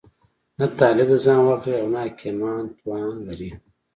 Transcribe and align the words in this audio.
نه 0.59 0.65
طالب 0.79 1.07
د 1.11 1.15
ځان 1.25 1.39
واک 1.43 1.61
لري 1.67 1.77
او 1.81 1.87
نه 1.93 1.99
حاکمان 2.05 2.63
توان 2.79 3.15
لري. 3.27 3.51